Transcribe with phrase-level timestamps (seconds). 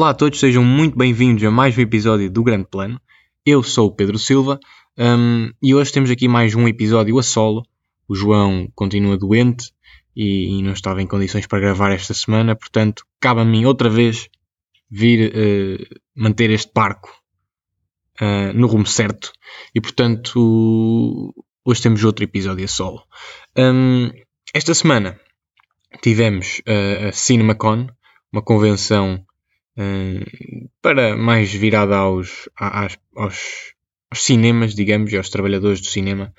[0.00, 2.98] Olá a todos, sejam muito bem-vindos a mais um episódio do Grande Plano.
[3.44, 4.58] Eu sou o Pedro Silva
[4.96, 7.66] um, e hoje temos aqui mais um episódio a solo.
[8.08, 9.70] O João continua doente
[10.16, 13.90] e, e não estava em condições para gravar esta semana, portanto, cabe a mim outra
[13.90, 14.30] vez
[14.90, 17.14] vir uh, manter este barco
[18.22, 19.30] uh, no rumo certo.
[19.74, 23.02] E portanto, hoje temos outro episódio a solo.
[23.54, 24.10] Um,
[24.54, 25.20] esta semana
[26.00, 27.86] tivemos uh, a CinemaCon,
[28.32, 29.26] uma convenção
[29.80, 33.74] uh, para mais virada aos, aos, aos,
[34.12, 36.34] cinemas, digamos, e aos trabalhadores do cinema.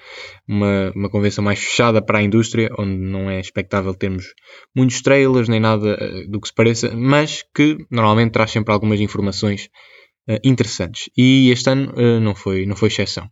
[0.47, 4.33] Uma, uma convenção mais fechada para a indústria, onde não é expectável termos
[4.75, 8.99] muitos trailers nem nada uh, do que se pareça, mas que normalmente traz sempre algumas
[8.99, 9.69] informações
[10.29, 11.09] uh, interessantes.
[11.17, 13.29] E este ano não, foi, não foi exceção.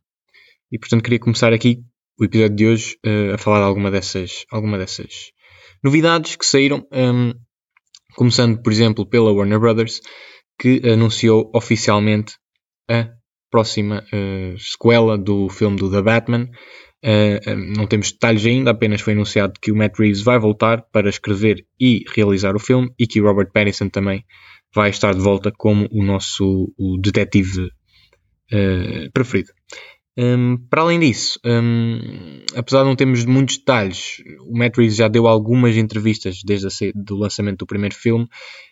[0.71, 1.79] E portanto queria começar aqui
[2.19, 2.97] o episódio de hoje
[3.33, 5.31] a falar de alguma dessas, alguma dessas
[5.83, 6.85] novidades que saíram.
[6.91, 7.33] Um,
[8.19, 10.01] Começando, por exemplo, pela Warner Brothers,
[10.59, 12.33] que anunciou oficialmente
[12.91, 13.07] a
[13.49, 16.49] próxima uh, sequela do filme do The Batman.
[17.01, 21.07] Uh, não temos detalhes ainda, apenas foi anunciado que o Matt Reeves vai voltar para
[21.07, 24.25] escrever e realizar o filme e que o Robert Pattinson também
[24.75, 27.67] vai estar de volta como o nosso o detetive
[28.51, 29.53] uh, preferido.
[30.21, 34.17] Um, para além disso, um, apesar de não termos muitos detalhes,
[34.49, 36.67] o Matt Reeves já deu algumas entrevistas desde
[37.09, 38.27] o lançamento do primeiro filme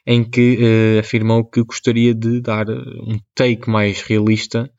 [0.06, 4.70] em que uh, afirmou que gostaria de dar um take mais realista,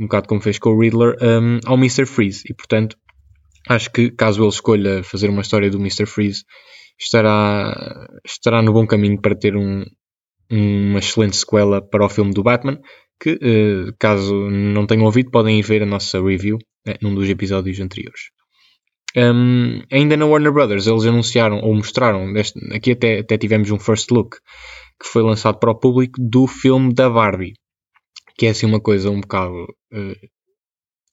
[0.00, 2.04] um bocado como fez com o Riddler, um, ao Mr.
[2.06, 2.42] Freeze.
[2.50, 2.96] E portanto,
[3.68, 6.06] acho que caso ele escolha fazer uma história do Mr.
[6.06, 6.42] Freeze,
[6.98, 9.84] estará, estará no bom caminho para ter um,
[10.50, 12.80] uma excelente sequela para o filme do Batman
[13.20, 17.28] que, uh, caso não tenham ouvido, podem ir ver a nossa review né, num dos
[17.28, 18.30] episódios anteriores.
[19.16, 23.78] Um, ainda na Warner Brothers, eles anunciaram ou mostraram, deste, aqui até, até tivemos um
[23.78, 24.36] first look
[25.00, 27.54] que foi lançado para o público do filme da Barbie,
[28.36, 30.28] que é assim uma coisa um bocado uh,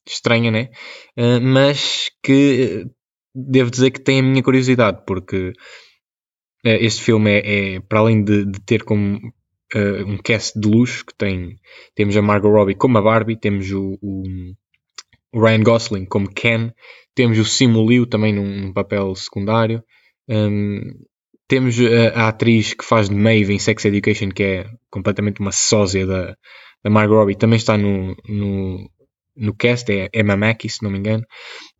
[0.05, 0.69] estranha, né?
[1.17, 2.85] Uh, mas que
[3.33, 5.53] devo dizer que tem a minha curiosidade, porque
[6.65, 9.19] este filme é, é para além de, de, ter como
[9.75, 11.57] uh, um cast de luxo que tem
[11.95, 14.23] temos a Margot Robbie como a Barbie, temos o, o,
[15.33, 16.71] Ryan Gosling como Ken,
[17.15, 19.83] temos o Simu Liu também num, num papel secundário,
[20.29, 20.81] um,
[21.47, 25.51] temos a, a, atriz que faz de Maeve em Sex Education, que é completamente uma
[25.51, 26.37] sósia da,
[26.83, 28.89] da Margot Robbie, também está no, no,
[29.35, 31.23] no cast, é Emma Mackey, se não me engano.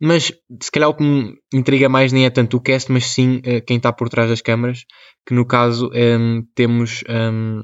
[0.00, 3.38] Mas se calhar o que me intriga mais nem é tanto o cast, mas sim
[3.38, 4.84] uh, quem está por trás das câmaras,
[5.26, 7.62] que no caso um, temos um,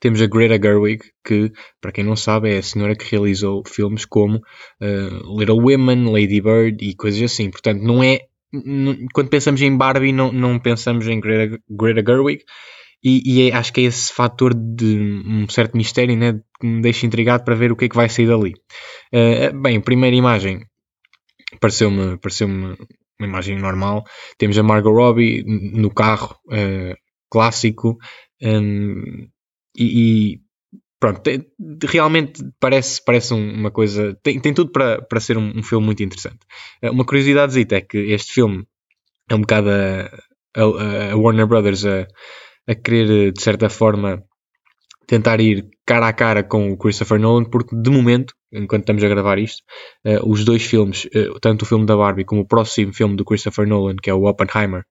[0.00, 4.04] temos a Greta Gerwig, que, para quem não sabe, é a senhora que realizou filmes
[4.04, 7.50] como uh, Little Women, Lady Bird e coisas assim.
[7.50, 8.20] Portanto, não é.
[9.12, 12.42] Quando pensamos em Barbie, não, não pensamos em Greta, Greta Gerwig.
[13.02, 16.82] E, e é, acho que é esse fator de um certo mistério né, que me
[16.82, 18.54] deixa intrigado para ver o que é que vai sair dali.
[19.12, 20.66] Uh, bem, primeira imagem
[21.58, 22.76] pareceu-me pareceu uma
[23.20, 24.04] imagem normal.
[24.38, 26.94] Temos a Margot Robbie no carro uh,
[27.30, 27.96] clássico.
[28.42, 29.28] Um,
[29.76, 30.40] e, e
[30.98, 31.46] pronto, tem,
[31.84, 34.16] realmente parece, parece uma coisa.
[34.22, 36.40] Tem, tem tudo para, para ser um, um filme muito interessante.
[36.82, 38.66] Eh, uma curiosidade é que este filme
[39.28, 40.10] é um bocado a,
[40.56, 42.06] a, a Warner Brothers a,
[42.66, 44.22] a querer, de certa forma,
[45.06, 49.08] tentar ir cara a cara com o Christopher Nolan, porque de momento, enquanto estamos a
[49.08, 49.62] gravar isto,
[50.06, 53.24] uh, os dois filmes, uh, tanto o filme da Barbie como o próximo filme do
[53.24, 54.84] Christopher Nolan, que é o Oppenheimer,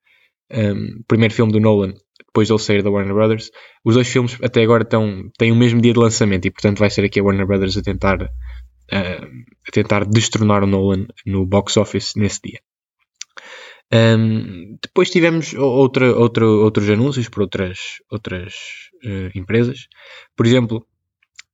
[0.51, 1.93] um, primeiro filme do Nolan,
[2.25, 3.51] depois de ele sair da Warner Brothers.
[3.83, 6.89] Os dois filmes até agora estão, têm o mesmo dia de lançamento e portanto vai
[6.89, 8.27] ser aqui a Warner Brothers a tentar, uh,
[9.67, 12.59] a tentar destronar o Nolan no box office nesse dia.
[13.91, 18.53] Um, depois tivemos outra, outra, outros anúncios por outras, outras
[19.03, 19.87] uh, empresas.
[20.35, 20.85] Por exemplo,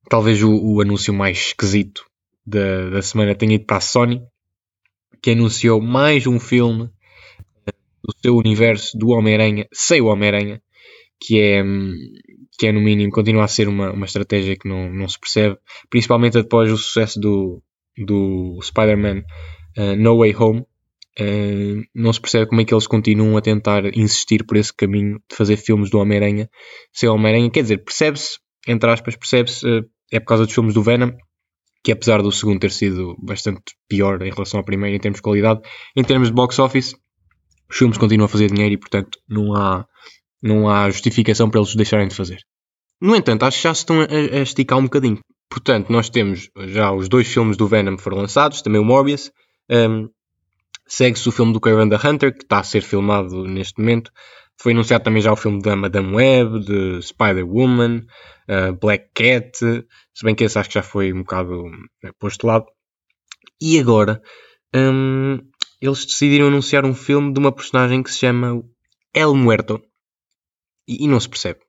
[0.08, 2.04] talvez o, o anúncio mais esquisito
[2.44, 4.22] da, da semana tenha ido para a Sony,
[5.22, 6.90] que anunciou mais um filme
[8.06, 10.62] do seu universo do Homem-Aranha, sem o Homem-Aranha,
[11.20, 11.62] que é,
[12.58, 15.58] que é no mínimo, continua a ser uma, uma estratégia que não, não se percebe,
[15.90, 17.62] principalmente após o sucesso do,
[17.98, 19.24] do Spider-Man
[19.76, 20.64] uh, No Way Home.
[21.18, 25.18] Uh, não se percebe como é que eles continuam a tentar insistir por esse caminho
[25.28, 26.48] de fazer filmes do Homem-Aranha
[26.92, 27.50] sem Homem-Aranha.
[27.50, 28.38] Quer dizer, percebe-se,
[28.68, 31.12] entre aspas, percebe-se, uh, é por causa dos filmes do Venom,
[31.82, 35.22] que apesar do segundo ter sido bastante pior em relação ao primeiro em termos de
[35.22, 35.60] qualidade,
[35.96, 36.94] em termos de box office,
[37.68, 39.86] os filmes continuam a fazer dinheiro e, portanto, não há,
[40.42, 42.38] não há justificação para eles deixarem de fazer.
[43.00, 45.18] No entanto, acho que já se estão a, a esticar um bocadinho.
[45.50, 49.30] Portanto, nós temos já os dois filmes do Venom foram lançados, também o Morbius.
[49.70, 50.08] Um,
[50.88, 54.12] Segue-se o filme do Craven the Hunter, que está a ser filmado neste momento.
[54.58, 58.06] Foi anunciado também já o filme da Madame Web, de Spider-Woman,
[58.48, 62.42] uh, Black Cat, se bem que esse acho que já foi um bocado uh, posto
[62.42, 62.66] de lado.
[63.60, 64.22] E agora,
[64.74, 65.38] um,
[65.80, 68.62] eles decidiram anunciar um filme de uma personagem que se chama
[69.14, 69.82] El Muerto.
[70.88, 71.60] E, e não se percebe.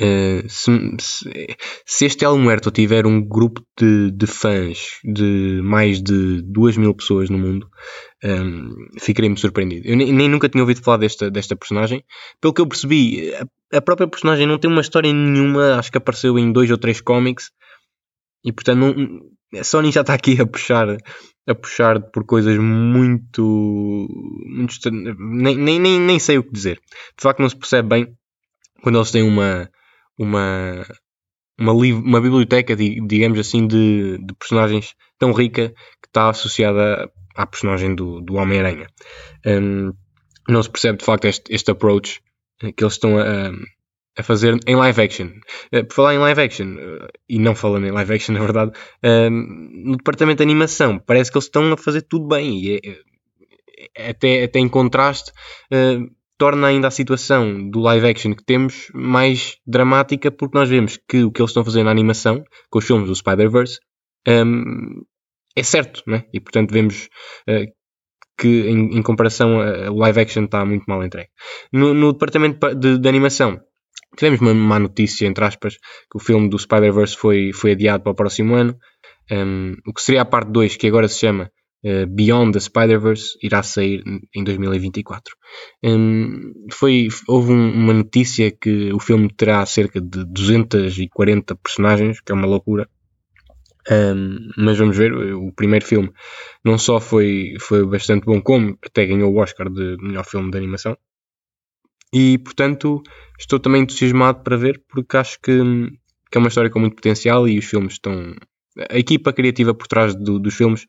[0.00, 0.70] Uh, se,
[1.00, 6.76] se, se, este El Muerto tiver um grupo de, de, fãs de mais de 2
[6.76, 7.68] mil pessoas no mundo,
[8.22, 8.70] um, ehm,
[9.00, 9.88] ficarei muito surpreendido.
[9.88, 12.04] Eu nem, nem, nunca tinha ouvido falar desta, desta personagem.
[12.40, 15.98] Pelo que eu percebi, a, a, própria personagem não tem uma história nenhuma, acho que
[15.98, 17.50] apareceu em dois ou três cómics,
[18.44, 19.20] e portanto não,
[19.54, 20.88] a Sony já está aqui a puxar
[21.46, 24.06] a puxar por coisas muito,
[24.46, 26.76] muito nem, nem, nem, nem sei o que dizer.
[27.16, 28.14] De facto não se percebe bem
[28.82, 29.70] quando eles têm uma
[30.18, 30.84] uma
[31.58, 35.70] uma, uma biblioteca, digamos assim, de, de personagens tão rica
[36.00, 38.86] que está associada à personagem do, do Homem-Aranha.
[39.44, 39.92] Um,
[40.48, 42.22] não se percebe de facto este, este approach
[42.76, 43.50] que eles estão a,
[44.18, 45.28] a fazer em live action.
[45.72, 48.72] Uh, por falar em live action, uh, e não falando em live action, na verdade,
[49.04, 53.00] uh, no departamento de animação, parece que eles estão a fazer tudo bem e
[53.96, 55.32] é, até, até em contraste.
[56.36, 61.24] torna ainda a situação do live action que temos mais dramática porque nós vemos que
[61.24, 63.78] o que eles estão fazendo na animação com os filmes do Spider-Verse
[64.28, 65.02] um,
[65.56, 66.24] é certo, né?
[66.32, 67.08] e portanto vemos
[68.38, 69.58] que em, em, comparação
[69.90, 71.30] o live action está muito mal entregue.
[71.72, 73.60] No, no departamento de, de, animação
[74.16, 78.12] Tivemos uma má notícia, entre aspas, que o filme do Spider-Verse foi, foi adiado para
[78.12, 78.76] o próximo ano.
[79.30, 81.50] Um, o que seria a parte 2, que agora se chama
[81.84, 84.02] uh, Beyond the Spider-Verse, irá sair
[84.34, 85.36] em 2024.
[85.84, 92.32] Um, foi, houve um, uma notícia que o filme terá cerca de 240 personagens, que
[92.32, 92.88] é uma loucura.
[93.90, 96.10] Um, mas vamos ver, o primeiro filme
[96.64, 100.58] não só foi, foi bastante bom, como até ganhou o Oscar de melhor filme de
[100.58, 100.96] animação.
[102.12, 103.02] E portanto
[103.38, 105.60] estou também entusiasmado para ver porque acho que,
[106.30, 108.34] que é uma história com muito potencial e os filmes estão.
[108.90, 110.86] A equipa criativa por trás do, dos filmes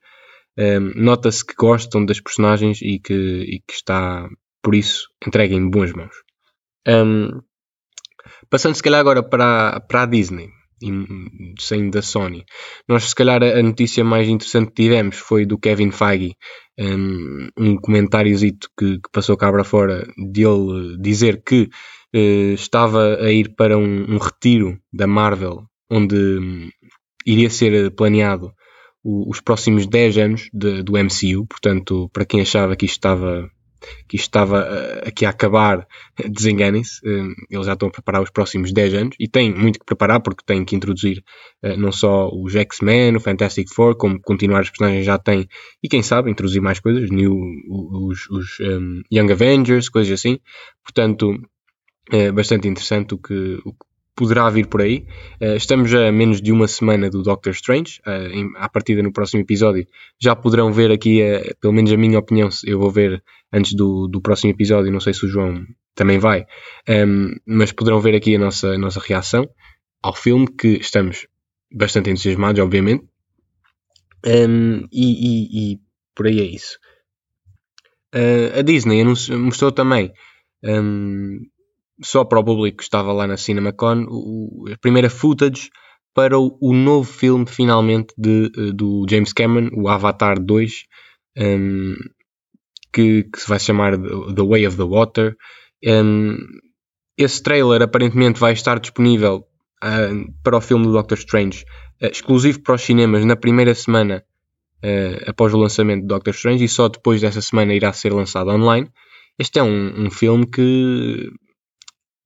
[0.57, 4.29] um, ehm, nota-se que gostam das personagens e que, e que está,
[4.61, 6.15] por isso, entregue em boas mãos.
[6.87, 7.39] Um, ehm,
[8.49, 10.49] passando se calhar agora para, para a Disney
[11.59, 12.45] sem da Sony.
[12.87, 16.35] Nós, se calhar, a notícia mais interessante que tivemos foi do Kevin Feige,
[16.79, 21.69] um, comentáriozito que, que, passou cá para fora dele dizer que
[22.15, 26.69] uh, estava a ir para um, um retiro da Marvel, onde um,
[27.25, 28.53] iria ser planeado
[29.03, 31.45] o, os próximos 10 anos de, do MCU.
[31.47, 33.49] Portanto, para quem achava que isto estava
[34.07, 35.87] que isto estava uh, aqui a acabar,
[36.29, 39.85] desenganem-se, uh, eles já estão a preparar os próximos 10 anos e têm muito que
[39.85, 41.23] preparar porque têm que introduzir
[41.63, 45.47] uh, não só os X-Men, o Fantastic Four, como continuar os personagens já têm
[45.83, 47.35] e quem sabe introduzir mais coisas, new,
[47.69, 50.39] os, os um, Young Avengers, coisas assim.
[50.83, 51.33] Portanto,
[52.11, 53.88] é bastante interessante o que, o que
[54.19, 55.05] poderá vir por aí.
[55.41, 58.01] Uh, estamos a menos de uma semana do Doctor Strange.
[58.05, 59.87] Em, à partida no próximo episódio
[60.19, 63.23] já poderão ver aqui, uh, pelo menos a minha opinião, eu vou ver
[63.53, 66.45] antes do, do próximo episódio, não sei se o João também vai,
[66.87, 69.49] ehm, mas poderão ver aqui a nossa, a nossa reação
[70.03, 71.25] ao filme, que estamos
[71.71, 73.05] bastante entusiasmados, obviamente.
[74.25, 75.79] Um, ehm, e, e, e,
[76.13, 76.77] por aí é isso.
[78.57, 80.11] a Disney mostrou também
[80.63, 81.39] um, ehm,
[82.01, 85.69] só para o público que estava lá na CinemaCon, o, a primeira footage
[86.13, 90.85] para o, o novo filme, finalmente, de, eh, do James Cameron, o Avatar 2,
[91.37, 91.95] um,
[92.91, 95.35] que, que, se vai chamar The Way of the Water.
[95.85, 96.37] Um,
[97.17, 99.45] esse trailer aparentemente vai estar disponível
[99.83, 101.63] uh, para o filme do Doctor Strange,
[102.01, 104.23] uh, exclusivo para os cinemas na primeira semana
[104.83, 108.49] uh, após o lançamento do Doctor Strange e só depois dessa semana irá ser lançado
[108.49, 108.89] online.
[109.37, 111.29] Este é um, um filme que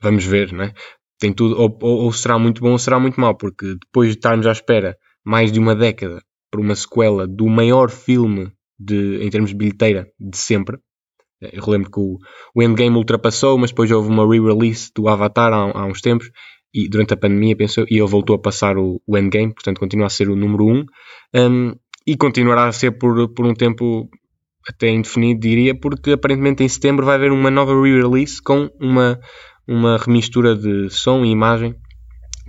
[0.04, 0.74] vamos ver, né?
[1.18, 4.46] Tem tudo, ou, ou, será muito bom ou será muito mau, porque depois de estarmos
[4.46, 9.52] à espera mais de uma década por uma sequela do maior filme de, em termos
[9.52, 10.78] de bilheteira de sempre,
[11.42, 12.18] eu relembro que o,
[12.56, 16.30] o Endgame ultrapassou, mas depois houve uma re-release do Avatar há, há, uns tempos
[16.74, 20.08] e durante a pandemia pensou, e ele voltou a passar o, o Endgame, portanto continua
[20.08, 20.86] a ser o número 1 um,
[21.36, 24.10] um, e continuará a ser por, por um tempo
[24.68, 29.20] até indefinido, diria, porque aparentemente em setembro vai haver uma nova re-release com uma,
[29.68, 31.76] uma remistura de som e imagem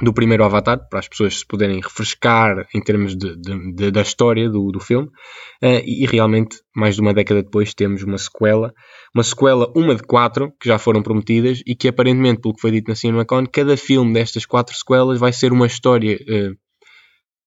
[0.02, 4.02] do primeiro Avatar, para as pessoas se poderem refrescar em termos de, de, de, da
[4.02, 5.06] história do, do filme.
[5.62, 8.75] Uh, e, realmente, mais de uma década depois, temos uma sequela.
[9.14, 12.73] Uma sequela, uma de quatro, que já foram prometidas e que aparentemente, pelo que foi
[12.73, 16.56] dito na CinemaCon, cada filme destas quatro sequelas vai ser uma história uh,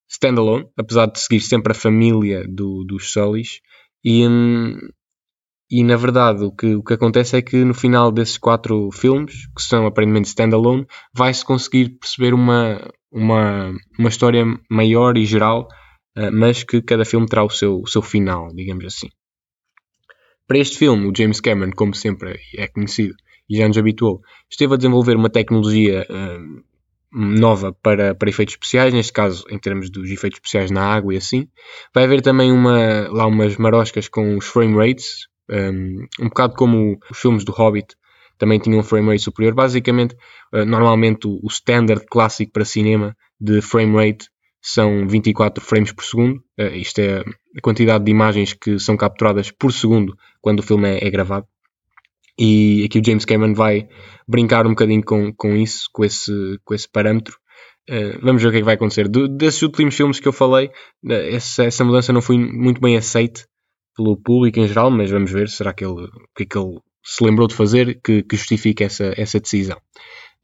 [0.10, 3.60] standalone, apesar de seguir sempre a família do, dos Sullys.
[4.06, 4.78] E, um,
[5.70, 9.48] e na verdade o que, o que acontece é que no final desses quatro filmes,
[9.56, 15.68] que são aparentemente standalone, vai-se conseguir perceber uma, uma, uma história maior e geral,
[16.18, 19.10] uh, mas que cada filme terá o seu, o seu final, digamos assim.
[20.48, 23.14] Para este filme, o James Cameron, como sempre é conhecido
[23.50, 26.64] e já nos habituou, esteve a desenvolver uma tecnologia uh,
[27.12, 31.18] nova para, para efeitos especiais, neste caso em termos dos efeitos especiais na água e
[31.18, 31.50] assim.
[31.94, 37.00] Vai haver também uma, lá umas maroscas com os frame rates, um, um bocado como
[37.10, 37.96] os filmes do Hobbit
[38.38, 39.54] também tinham um frame rate superior.
[39.54, 40.16] Basicamente,
[40.54, 44.30] uh, normalmente o, o standard clássico para cinema de frame rate
[44.62, 46.38] são 24 frames por segundo.
[46.60, 50.88] Uh, isto é a quantidade de imagens que são capturadas por segundo quando o filme
[50.88, 51.48] é, é gravado.
[52.40, 53.88] E aqui o James Cameron vai
[54.28, 56.32] brincar um bocadinho com, com isso, com esse,
[56.64, 57.36] com esse parâmetro.
[57.90, 59.08] Uh, vamos ver o que é que vai acontecer.
[59.08, 60.70] Do, desses últimos filmes que eu falei,
[61.32, 63.48] essa, essa mudança não foi muito bem aceite
[63.98, 66.80] pelo público em geral, mas vamos ver será que ele, o que é que ele
[67.04, 69.78] se lembrou de fazer que, que justifica essa, essa decisão.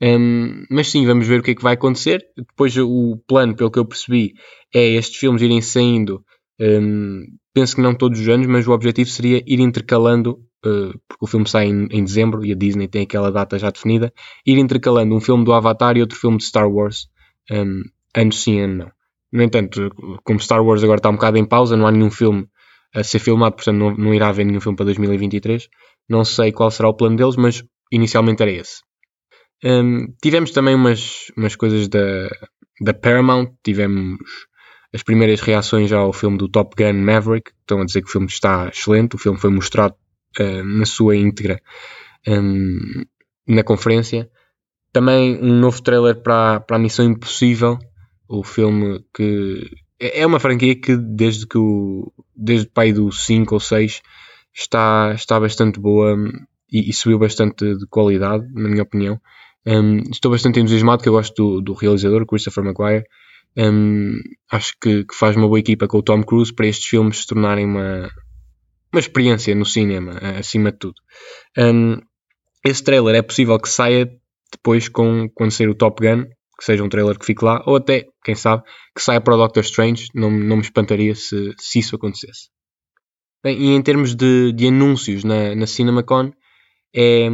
[0.01, 2.25] Um, mas sim, vamos ver o que é que vai acontecer.
[2.36, 4.33] Depois, o plano, pelo que eu percebi,
[4.74, 6.24] é estes filmes irem saindo.
[6.60, 11.25] Um, penso que não todos os anos, mas o objetivo seria ir intercalando, uh, porque
[11.25, 14.13] o filme sai em, em, dezembro e a Disney tem aquela data já definida,
[14.45, 17.07] ir intercalando um filme do Avatar e outro filme de Star Wars,
[17.51, 17.81] um,
[18.15, 18.91] ano sim, ano não.
[19.31, 19.89] No entanto,
[20.24, 22.48] como Star Wars agora está um bocado em pausa, não há nenhum filme
[22.93, 25.67] a ser filmado, portanto não, não irá haver nenhum filme para 2023.
[26.07, 28.81] Não sei qual será o plano deles, mas inicialmente era esse.
[29.63, 32.29] Um, tivemos também umas, umas coisas da,
[32.81, 34.17] da Paramount, tivemos
[34.93, 38.27] as primeiras reações ao filme do Top Gun Maverick, estão a dizer que o filme
[38.27, 39.95] está excelente, o filme foi mostrado
[40.39, 41.62] uh, na sua íntegra
[42.27, 43.03] um,
[43.47, 44.29] na conferência.
[44.91, 47.79] Também um novo trailer para, para a Missão Impossível,
[48.27, 49.67] o filme que
[50.00, 54.02] é, é uma franquia que desde que o desde o pai do 5 ou 6
[54.54, 56.16] está, está bastante boa
[56.72, 59.20] e, e, subiu bastante de qualidade, na minha opinião.
[59.66, 63.06] Um, estou bastante entusiasmado que eu gosto do, do realizador, Christopher Maguire.
[63.56, 64.18] Um,
[64.52, 67.28] acho que, que, faz uma boa equipa com o Tom Cruise para estes filmes se
[67.28, 68.10] tornarem uma,
[68.92, 70.96] uma experiência no cinema, acima de tudo.
[71.58, 71.98] Um,
[72.66, 74.10] esse trailer é possível que saia
[74.52, 76.25] depois com, quando sair o Top Gun,
[76.57, 78.63] que seja um trailer que fique lá, ou até, quem sabe,
[78.95, 82.50] que saia para o Doctor Strange, não, não me espantaria se, se isso acontecesse.
[83.43, 86.31] Bem, e em termos de, de anúncios na, na CinemaCon,
[86.95, 87.27] é,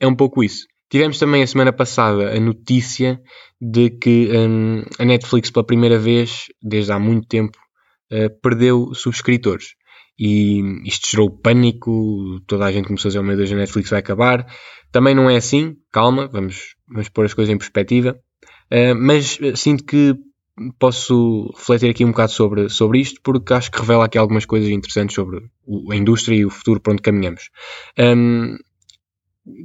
[0.00, 0.66] é um pouco isso.
[0.90, 3.20] Tivemos também a semana passada a notícia
[3.60, 7.58] de que um, a Netflix, pela primeira vez, desde há muito tempo,
[8.12, 9.74] uh, perdeu subscritores.
[10.18, 13.90] E isto gerou pânico, toda a gente começou a dizer: oh meu Deus, a Netflix
[13.90, 14.46] vai acabar.
[14.90, 18.18] Também não é assim, calma, vamos, vamos pôr as coisas em perspectiva.
[18.72, 20.16] Uh, mas eh, sinto que
[20.78, 24.68] posso refletir aqui um bocado sobre, sobre isto, porque acho que revela aqui algumas coisas
[24.68, 25.50] interessantes sobre
[25.90, 27.50] a indústria e o futuro para onde caminhamos.
[27.98, 28.56] Um,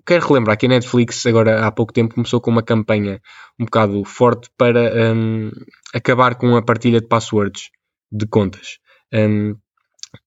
[0.05, 3.21] quero relembrar que a Netflix, agora há pouco tempo, começou com uma campanha
[3.59, 5.51] um bocado forte para um,
[5.93, 7.69] acabar com a partilha de passwords
[8.11, 8.79] de contas.
[9.13, 9.55] Um,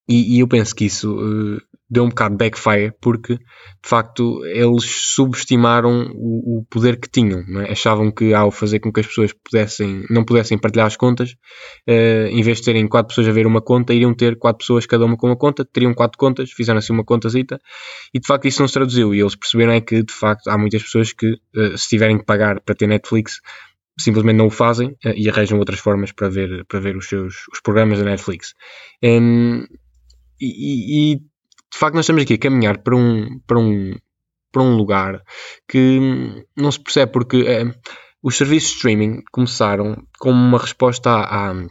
[0.07, 4.85] e, e, eu penso que isso uh, deu um bocado backfire porque de facto eles
[4.85, 7.73] subestimaram o, o poder que tinham é?
[7.73, 11.33] achavam que ao fazer com que as pessoas pudessem não pudessem partilhar as contas
[11.89, 14.85] uh, em vez de terem quatro pessoas a ver uma conta iriam ter quatro pessoas
[14.85, 17.59] cada uma com uma conta teriam quatro contas fizeram assim uma contazita
[18.13, 20.59] e de facto isso não se traduziu e eles perceberam é que de facto há
[20.59, 23.41] muitas pessoas que uh, se tiverem que pagar para ter Netflix
[23.99, 27.49] simplesmente não o fazem uh, e arranjam outras formas para ver para ver os seus
[27.51, 28.53] os programas da Netflix
[29.03, 29.65] um,
[30.41, 31.21] e, e,
[31.79, 33.95] de facto nós estamos aqui a caminhar para um, para um,
[34.51, 35.23] para um lugar
[35.69, 37.73] que não se percebe porque é,
[38.21, 41.67] os serviços de streaming começaram como uma resposta à, à,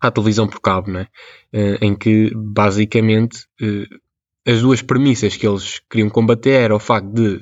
[0.00, 1.06] à televisão por cabo, né?
[1.52, 3.86] em que basicamente eh,
[4.50, 7.38] as duas premissas que eles queriam combater era o facto de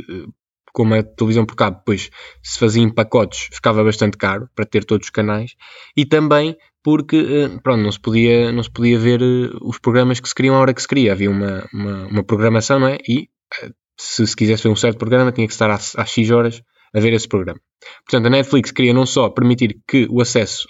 [0.73, 2.11] como a televisão por cabo depois
[2.43, 5.55] se fazia em pacotes, ficava bastante caro para ter todos os canais,
[5.97, 10.21] e também porque eh, pronto, não, se podia, não se podia ver eh, os programas
[10.21, 11.13] que se queriam à hora que se queria.
[11.13, 12.99] Havia uma, uma, uma programação, não é?
[13.07, 13.29] E
[13.63, 16.63] eh, se se quisesse ver um certo programa, tinha que estar às, às X horas
[16.95, 17.61] a ver esse programa.
[18.05, 20.67] Portanto, a Netflix queria não só permitir que o acesso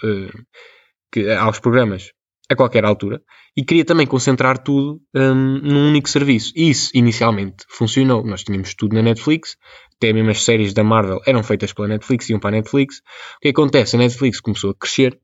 [1.11, 2.11] que, aos programas
[2.51, 3.21] a qualquer altura
[3.55, 6.51] e queria também concentrar tudo um, num único serviço.
[6.55, 8.23] E isso inicialmente funcionou.
[8.23, 9.55] Nós tínhamos tudo na Netflix,
[9.95, 12.97] até mesmo as séries da Marvel eram feitas pela Netflix, iam para a Netflix.
[12.97, 13.95] O que acontece?
[13.95, 15.17] A Netflix começou a crescer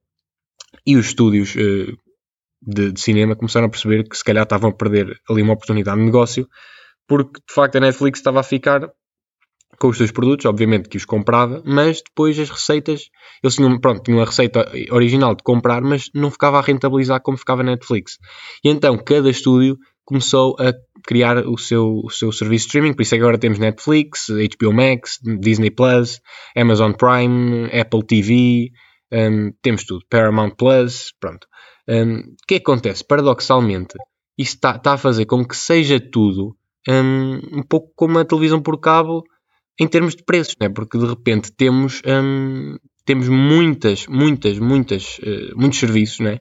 [0.85, 1.97] e os estúdios uh,
[2.61, 5.99] de, de, cinema começaram a perceber que se calhar estavam a perder ali uma oportunidade
[5.99, 6.47] de negócio,
[7.07, 8.89] porque de facto a Netflix estava a ficar
[9.79, 13.09] com os seus produtos, obviamente que os comprava, mas depois as receitas,
[13.43, 17.37] eles tinham, pronto, tinham a receita original de comprar, mas não ficava a rentabilizar como
[17.37, 18.17] ficava a Netflix.
[18.63, 20.73] E então cada estúdio começou a
[21.05, 25.19] criar o seu, o seu serviço de streaming, por isso agora temos Netflix, HBO Max,
[25.39, 26.19] Disney Plus,
[26.55, 28.71] Amazon Prime, Apple TV,
[29.11, 31.45] um, temos tudo, Paramount Plus, pronto.
[31.87, 33.05] Um, o que é que acontece?
[33.05, 33.95] Paradoxalmente,
[34.37, 36.55] isto está tá a fazer com que seja tudo
[36.87, 39.23] um, um pouco como a televisão por cabo
[39.79, 40.69] em termos de preços, né?
[40.69, 46.39] porque de repente temos, um, temos muitas, muitas, muitas, uh, muitos serviços, né?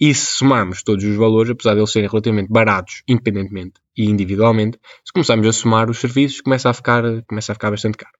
[0.00, 4.78] e se somarmos todos os valores, apesar de eles serem relativamente baratos, independentemente e individualmente,
[5.04, 8.14] se começarmos a somar os serviços, começa a ficar, começa a ficar bastante caro.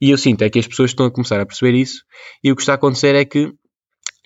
[0.00, 2.02] E eu sinto é que as pessoas estão a começar a perceber isso,
[2.42, 3.52] e o que está a acontecer é que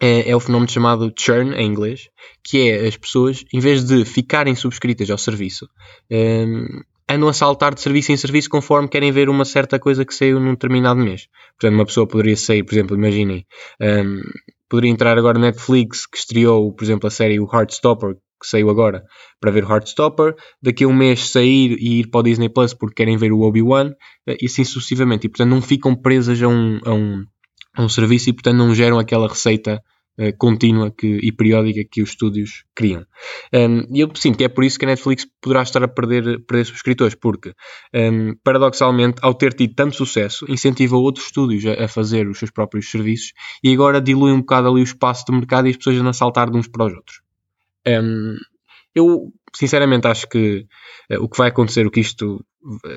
[0.00, 2.08] é, é, o fenómeno chamado churn em inglês,
[2.42, 5.68] que é as pessoas, em vez de ficarem subscritas ao serviço,
[6.10, 10.14] um, andam a saltar de serviço em serviço conforme querem ver uma certa coisa que
[10.14, 11.26] saiu num determinado mês.
[11.58, 13.44] Portanto, uma pessoa poderia sair, por exemplo, imaginem,
[13.80, 14.20] um,
[14.68, 18.70] poderia entrar agora na Netflix, que estreou, por exemplo, a série o Heartstopper, que saiu
[18.70, 19.04] agora,
[19.38, 22.94] para ver Heartstopper, daqui a um mês sair e ir para o Disney Plus porque
[22.94, 23.92] querem ver o Obi-Wan,
[24.26, 25.26] eh, e assim sucessivamente.
[25.26, 27.24] E, portanto, não ficam presas a um, a um,
[27.76, 29.82] a um serviço e, portanto, não geram aquela receita
[30.20, 33.06] uh, contínua que, e periódica que os estúdios criam.
[33.52, 36.44] Um, e eu sinto que é por isso que a Netflix poderá estar a perder,
[36.44, 37.54] perder subscritores, porque,
[37.94, 42.50] um, paradoxalmente, ao ter tido tanto sucesso, incentiva outros estúdios a, a, fazer os seus
[42.50, 43.32] próprios serviços
[43.64, 46.50] e agora dilui um bocado ali o espaço de mercado e as pessoas a saltar
[46.50, 47.20] de uns para os outros.
[47.86, 48.36] Um,
[48.94, 50.66] eu, sinceramente, acho que
[51.10, 52.44] uh, o que vai acontecer, o que isto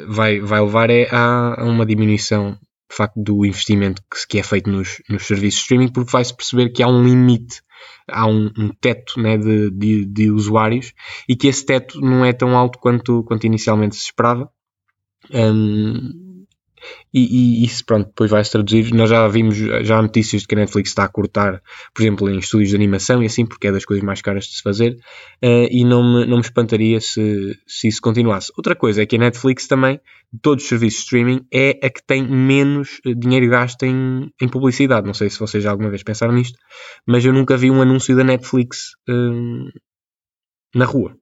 [0.07, 2.57] vai, vai levar é a, a uma diminuição
[2.89, 6.69] facto do investimento que, que é feito nos, nos serviços de streaming, porque vai-se perceber
[6.69, 7.61] que há um limite,
[8.09, 10.93] há um, um teto né, de, de, de, usuários
[11.27, 14.49] e que esse teto não é tão alto quanto, quanto inicialmente se esperava.
[15.31, 16.22] Um,
[17.13, 18.93] e, e, isso pronto, depois vai se traduzir.
[18.93, 21.61] Nós já vimos já notícias de que a Netflix está a cortar,
[21.93, 24.55] por exemplo, em estúdios de animação e assim, porque é das coisas mais caras de
[24.55, 24.93] se fazer,
[25.43, 28.51] uh, e não me, não me espantaria se, se isso continuasse.
[28.57, 29.99] Outra coisa é que a Netflix também,
[30.31, 34.31] de todos os serviços de streaming, é a que tem menos eh, dinheiro gasto em,
[34.41, 35.05] em publicidade.
[35.05, 36.57] Não sei se vocês já alguma vez pensaram nisto,
[37.05, 39.71] mas eu nunca vi um anúncio da Netflix uh,
[40.75, 41.15] na rua.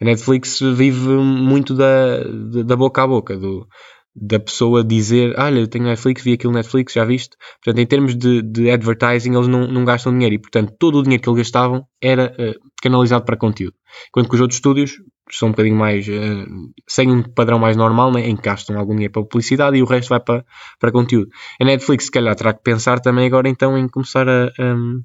[0.00, 2.24] A Netflix vive muito da,
[2.64, 3.66] da boca a boca, do,
[4.14, 7.36] da pessoa dizer, olha, eu tenho Netflix, vi aquilo Netflix, já viste?
[7.62, 11.02] Portanto, em termos de, de advertising, eles não, não gastam dinheiro e, portanto, todo o
[11.02, 13.74] dinheiro que eles gastavam era uh, canalizado para conteúdo.
[14.08, 14.92] Enquanto que os outros estúdios
[15.30, 16.46] são um bocadinho mais, uh,
[16.86, 19.86] seguem um padrão mais normal, né, em que gastam algum dinheiro para publicidade e o
[19.86, 20.44] resto vai para,
[20.78, 21.28] para conteúdo.
[21.60, 25.02] A Netflix, se calhar, terá que pensar também agora, então, em começar a, um,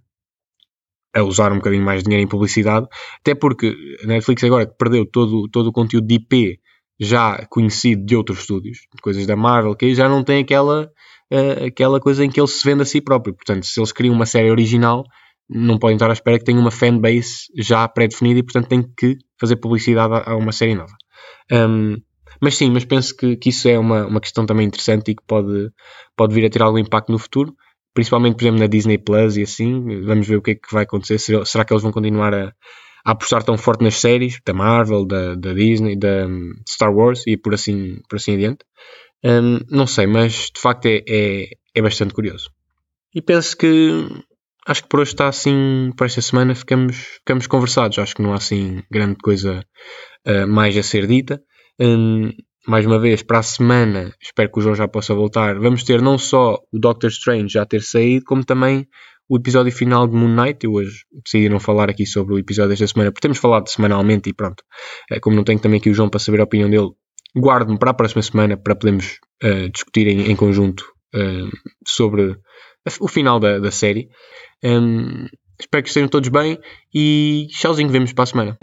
[1.15, 2.85] a usar um bocadinho mais de dinheiro em publicidade,
[3.21, 6.59] até porque a Netflix agora que perdeu todo, todo o conteúdo de IP
[6.99, 10.91] já conhecido de outros estúdios, coisas da Marvel, que já não tem aquela,
[11.31, 13.33] uh, aquela coisa em que ele se vende a si próprio.
[13.33, 15.03] Portanto, se eles criam uma série original,
[15.49, 19.17] não podem estar à espera que tenha uma fanbase já pré-definida e, portanto, têm que
[19.39, 20.93] fazer publicidade a, a uma série nova.
[21.51, 21.97] Um,
[22.41, 25.23] mas sim, mas penso que, que isso é uma, uma questão também interessante e que
[25.25, 25.71] pode,
[26.15, 27.53] pode vir a ter algum impacto no futuro,
[27.93, 30.01] principalmente, por exemplo, na Disney Plus e assim.
[30.03, 31.17] Vamos ver o que é que vai acontecer.
[31.45, 32.53] Será que eles vão continuar a,
[33.05, 37.23] a apostar tão forte nas séries da Marvel, da, da Disney, da um, Star Wars
[37.27, 38.65] e por assim, por assim adiante.
[39.23, 42.49] Um, não sei, mas de facto é, é, é, bastante curioso.
[43.13, 44.07] E penso que
[44.67, 47.99] acho que por hoje está assim, por esta semana ficamos, ficamos conversados.
[47.99, 49.65] Acho que não há assim grande coisa
[50.27, 51.41] uh, mais a ser dita.
[51.79, 52.31] Um,
[52.67, 55.57] mais uma vez, para a semana, espero que o João já possa voltar.
[55.59, 58.87] Vamos ter não só o Doctor Strange já ter saído, como também
[59.29, 60.65] o episódio final de Moon Knight.
[60.65, 64.29] Eu hoje decidi não falar aqui sobre o episódio desta semana, porque temos falado semanalmente
[64.29, 64.63] e pronto.
[65.11, 66.89] É, como não tenho também aqui o João para saber a opinião dele,
[67.37, 70.83] guardo-me para a próxima semana para podermos uh, discutir em, em conjunto
[71.15, 71.49] uh,
[71.87, 72.35] sobre
[72.99, 74.09] o final da, da série.
[74.63, 75.27] Um,
[75.59, 76.57] espero que estejam todos bem
[76.93, 78.57] e tchauzinho, vemos para a semana.